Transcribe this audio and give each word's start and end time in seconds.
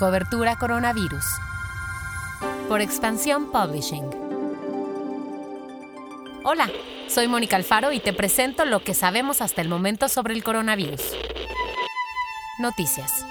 Cobertura 0.00 0.56
Coronavirus. 0.56 1.26
Por 2.70 2.80
Expansión 2.80 3.52
Publishing. 3.52 4.08
Hola, 6.42 6.70
soy 7.06 7.28
Mónica 7.28 7.56
Alfaro 7.56 7.92
y 7.92 8.00
te 8.00 8.14
presento 8.14 8.64
lo 8.64 8.82
que 8.82 8.94
sabemos 8.94 9.42
hasta 9.42 9.60
el 9.60 9.68
momento 9.68 10.08
sobre 10.08 10.32
el 10.32 10.42
coronavirus. 10.42 11.02
Noticias. 12.60 13.26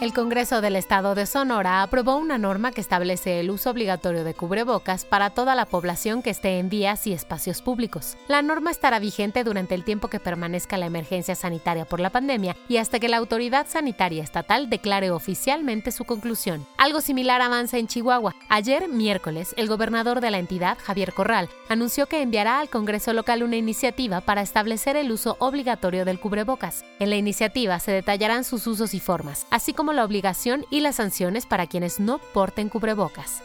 El 0.00 0.14
Congreso 0.14 0.62
del 0.62 0.76
Estado 0.76 1.14
de 1.14 1.26
Sonora 1.26 1.82
aprobó 1.82 2.16
una 2.16 2.38
norma 2.38 2.72
que 2.72 2.80
establece 2.80 3.38
el 3.38 3.50
uso 3.50 3.68
obligatorio 3.68 4.24
de 4.24 4.32
cubrebocas 4.32 5.04
para 5.04 5.28
toda 5.28 5.54
la 5.54 5.66
población 5.66 6.22
que 6.22 6.30
esté 6.30 6.58
en 6.58 6.70
vías 6.70 7.06
y 7.06 7.12
espacios 7.12 7.60
públicos. 7.60 8.16
La 8.26 8.40
norma 8.40 8.70
estará 8.70 8.98
vigente 8.98 9.44
durante 9.44 9.74
el 9.74 9.84
tiempo 9.84 10.08
que 10.08 10.18
permanezca 10.18 10.78
la 10.78 10.86
emergencia 10.86 11.34
sanitaria 11.34 11.84
por 11.84 12.00
la 12.00 12.08
pandemia 12.08 12.56
y 12.66 12.78
hasta 12.78 12.98
que 12.98 13.10
la 13.10 13.18
autoridad 13.18 13.66
sanitaria 13.68 14.22
estatal 14.22 14.70
declare 14.70 15.10
oficialmente 15.10 15.92
su 15.92 16.06
conclusión. 16.06 16.66
Algo 16.78 17.02
similar 17.02 17.42
avanza 17.42 17.76
en 17.76 17.86
Chihuahua. 17.86 18.34
Ayer, 18.48 18.88
miércoles, 18.88 19.52
el 19.58 19.68
gobernador 19.68 20.22
de 20.22 20.30
la 20.30 20.38
entidad, 20.38 20.78
Javier 20.82 21.12
Corral, 21.12 21.50
anunció 21.68 22.06
que 22.06 22.22
enviará 22.22 22.60
al 22.60 22.70
Congreso 22.70 23.12
local 23.12 23.42
una 23.42 23.56
iniciativa 23.56 24.22
para 24.22 24.40
establecer 24.40 24.96
el 24.96 25.12
uso 25.12 25.36
obligatorio 25.40 26.06
del 26.06 26.20
cubrebocas. 26.20 26.86
En 27.00 27.10
la 27.10 27.16
iniciativa 27.16 27.78
se 27.80 27.92
detallarán 27.92 28.44
sus 28.44 28.66
usos 28.66 28.94
y 28.94 29.00
formas, 29.00 29.46
así 29.50 29.74
como 29.74 29.89
la 29.92 30.04
obligación 30.04 30.64
y 30.70 30.80
las 30.80 30.96
sanciones 30.96 31.46
para 31.46 31.66
quienes 31.66 32.00
no 32.00 32.18
porten 32.18 32.68
cubrebocas. 32.68 33.42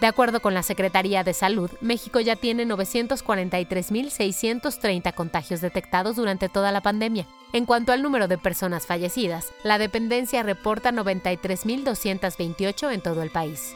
De 0.00 0.06
acuerdo 0.06 0.40
con 0.40 0.54
la 0.54 0.62
Secretaría 0.62 1.24
de 1.24 1.34
Salud, 1.34 1.70
México 1.80 2.20
ya 2.20 2.36
tiene 2.36 2.64
943.630 2.66 5.12
contagios 5.12 5.60
detectados 5.60 6.14
durante 6.14 6.48
toda 6.48 6.70
la 6.70 6.82
pandemia. 6.82 7.26
En 7.52 7.66
cuanto 7.66 7.90
al 7.92 8.02
número 8.02 8.28
de 8.28 8.38
personas 8.38 8.86
fallecidas, 8.86 9.52
la 9.64 9.78
dependencia 9.78 10.44
reporta 10.44 10.92
93.228 10.92 12.92
en 12.92 13.00
todo 13.00 13.22
el 13.22 13.30
país. 13.30 13.74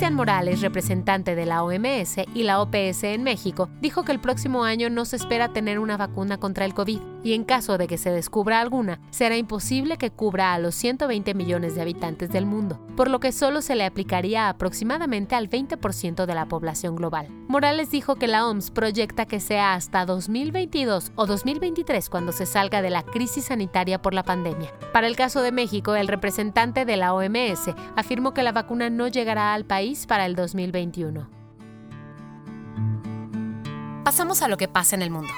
Cristian 0.00 0.16
Morales, 0.16 0.62
representante 0.62 1.34
de 1.34 1.44
la 1.44 1.62
OMS 1.62 2.24
y 2.34 2.44
la 2.44 2.62
OPS 2.62 3.04
en 3.04 3.22
México, 3.22 3.68
dijo 3.82 4.02
que 4.02 4.12
el 4.12 4.18
próximo 4.18 4.64
año 4.64 4.88
no 4.88 5.04
se 5.04 5.16
espera 5.16 5.52
tener 5.52 5.78
una 5.78 5.98
vacuna 5.98 6.38
contra 6.38 6.64
el 6.64 6.72
COVID 6.72 6.98
y 7.22 7.34
en 7.34 7.44
caso 7.44 7.78
de 7.78 7.86
que 7.86 7.98
se 7.98 8.10
descubra 8.10 8.60
alguna, 8.60 9.00
será 9.10 9.36
imposible 9.36 9.98
que 9.98 10.10
cubra 10.10 10.54
a 10.54 10.58
los 10.58 10.74
120 10.74 11.34
millones 11.34 11.74
de 11.74 11.82
habitantes 11.82 12.30
del 12.30 12.46
mundo, 12.46 12.80
por 12.96 13.10
lo 13.10 13.20
que 13.20 13.32
solo 13.32 13.62
se 13.62 13.74
le 13.74 13.84
aplicaría 13.84 14.48
aproximadamente 14.48 15.34
al 15.34 15.50
20% 15.50 16.26
de 16.26 16.34
la 16.34 16.46
población 16.46 16.96
global. 16.96 17.28
Morales 17.48 17.90
dijo 17.90 18.16
que 18.16 18.28
la 18.28 18.46
OMS 18.46 18.70
proyecta 18.70 19.26
que 19.26 19.40
sea 19.40 19.74
hasta 19.74 20.06
2022 20.06 21.12
o 21.16 21.26
2023 21.26 22.08
cuando 22.08 22.32
se 22.32 22.46
salga 22.46 22.82
de 22.82 22.90
la 22.90 23.02
crisis 23.02 23.46
sanitaria 23.46 24.00
por 24.00 24.14
la 24.14 24.22
pandemia. 24.22 24.72
Para 24.92 25.06
el 25.06 25.16
caso 25.16 25.42
de 25.42 25.52
México, 25.52 25.94
el 25.94 26.08
representante 26.08 26.84
de 26.84 26.96
la 26.96 27.12
OMS 27.14 27.74
afirmó 27.96 28.34
que 28.34 28.42
la 28.42 28.52
vacuna 28.52 28.90
no 28.90 29.08
llegará 29.08 29.54
al 29.54 29.64
país 29.64 30.06
para 30.06 30.26
el 30.26 30.34
2021. 30.36 31.28
Pasamos 34.04 34.42
a 34.42 34.48
lo 34.48 34.56
que 34.56 34.66
pasa 34.66 34.96
en 34.96 35.02
el 35.02 35.10
mundo. 35.10 35.32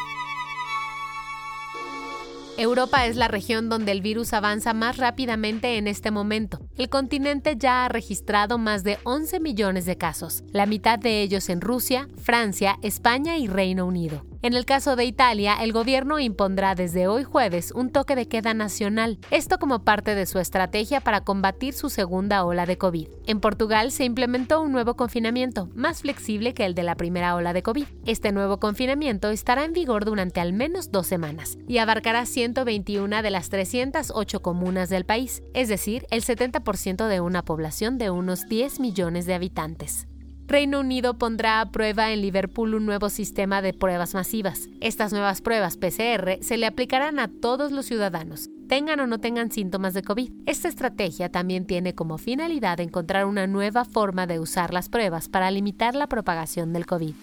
Europa 2.58 3.06
es 3.06 3.16
la 3.16 3.28
región 3.28 3.68
donde 3.68 3.92
el 3.92 4.02
virus 4.02 4.32
avanza 4.32 4.74
más 4.74 4.98
rápidamente 4.98 5.78
en 5.78 5.88
este 5.88 6.10
momento. 6.10 6.60
El 6.78 6.88
continente 6.88 7.56
ya 7.58 7.84
ha 7.84 7.88
registrado 7.90 8.56
más 8.56 8.82
de 8.82 8.98
11 9.04 9.40
millones 9.40 9.84
de 9.84 9.98
casos, 9.98 10.42
la 10.52 10.64
mitad 10.64 10.98
de 10.98 11.20
ellos 11.20 11.50
en 11.50 11.60
Rusia, 11.60 12.08
Francia, 12.16 12.78
España 12.80 13.36
y 13.36 13.46
Reino 13.46 13.84
Unido. 13.84 14.24
En 14.40 14.54
el 14.54 14.64
caso 14.64 14.96
de 14.96 15.04
Italia, 15.04 15.54
el 15.62 15.72
gobierno 15.72 16.18
impondrá 16.18 16.74
desde 16.74 17.06
hoy 17.06 17.22
jueves 17.22 17.70
un 17.70 17.90
toque 17.90 18.16
de 18.16 18.26
queda 18.26 18.54
nacional, 18.54 19.18
esto 19.30 19.58
como 19.58 19.84
parte 19.84 20.16
de 20.16 20.26
su 20.26 20.40
estrategia 20.40 21.00
para 21.00 21.20
combatir 21.20 21.74
su 21.74 21.90
segunda 21.90 22.42
ola 22.44 22.66
de 22.66 22.76
COVID. 22.76 23.06
En 23.26 23.38
Portugal 23.38 23.92
se 23.92 24.04
implementó 24.04 24.60
un 24.60 24.72
nuevo 24.72 24.96
confinamiento, 24.96 25.68
más 25.76 26.00
flexible 26.00 26.54
que 26.54 26.64
el 26.64 26.74
de 26.74 26.82
la 26.82 26.96
primera 26.96 27.36
ola 27.36 27.52
de 27.52 27.62
COVID. 27.62 27.86
Este 28.04 28.32
nuevo 28.32 28.58
confinamiento 28.58 29.30
estará 29.30 29.64
en 29.64 29.74
vigor 29.74 30.04
durante 30.04 30.40
al 30.40 30.52
menos 30.54 30.90
dos 30.90 31.06
semanas 31.06 31.56
y 31.68 31.78
abarcará 31.78 32.26
121 32.26 33.22
de 33.22 33.30
las 33.30 33.48
308 33.48 34.42
comunas 34.42 34.88
del 34.88 35.04
país, 35.04 35.44
es 35.54 35.68
decir, 35.68 36.04
el 36.10 36.24
70% 36.24 36.61
de 36.62 37.20
una 37.20 37.44
población 37.44 37.98
de 37.98 38.10
unos 38.10 38.46
10 38.46 38.80
millones 38.80 39.26
de 39.26 39.34
habitantes. 39.34 40.06
Reino 40.46 40.80
Unido 40.80 41.18
pondrá 41.18 41.60
a 41.60 41.70
prueba 41.70 42.12
en 42.12 42.20
Liverpool 42.20 42.74
un 42.74 42.84
nuevo 42.84 43.08
sistema 43.08 43.62
de 43.62 43.72
pruebas 43.72 44.14
masivas. 44.14 44.68
Estas 44.80 45.12
nuevas 45.12 45.40
pruebas 45.40 45.76
PCR 45.76 46.38
se 46.42 46.56
le 46.56 46.66
aplicarán 46.66 47.18
a 47.18 47.28
todos 47.28 47.72
los 47.72 47.86
ciudadanos, 47.86 48.50
tengan 48.68 49.00
o 49.00 49.06
no 49.06 49.18
tengan 49.18 49.50
síntomas 49.50 49.94
de 49.94 50.02
COVID. 50.02 50.30
Esta 50.46 50.68
estrategia 50.68 51.30
también 51.30 51.66
tiene 51.66 51.94
como 51.94 52.18
finalidad 52.18 52.80
encontrar 52.80 53.24
una 53.24 53.46
nueva 53.46 53.84
forma 53.84 54.26
de 54.26 54.40
usar 54.40 54.72
las 54.72 54.88
pruebas 54.88 55.28
para 55.28 55.50
limitar 55.50 55.94
la 55.94 56.06
propagación 56.06 56.72
del 56.72 56.86
COVID. 56.86 57.14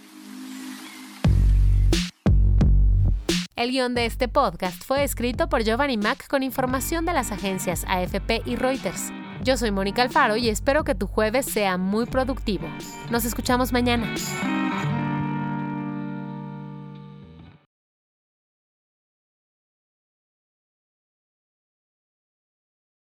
El 3.56 3.72
guion 3.72 3.94
de 3.94 4.06
este 4.06 4.30
podcast 4.30 4.82
fue 4.86 5.04
escrito 5.04 5.50
por 5.50 5.64
Giovanni 5.64 5.98
Mack 5.98 6.28
con 6.28 6.44
información 6.44 7.06
de 7.06 7.12
las 7.12 7.34
agencias 7.34 7.84
AFP 7.90 8.42
y 8.46 8.56
Reuters. 8.56 9.12
Yo 9.44 9.56
soy 9.56 9.72
Mónica 9.72 10.02
Alfaro 10.02 10.36
y 10.36 10.50
espero 10.50 10.84
que 10.84 10.96
tu 10.96 11.08
jueves 11.08 11.46
sea 11.46 11.78
muy 11.78 12.06
productivo. 12.06 12.68
Nos 13.10 13.24
escuchamos 13.24 13.72
mañana. 13.72 14.14